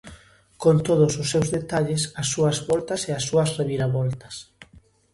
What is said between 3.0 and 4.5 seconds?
e as súas reviravoltas.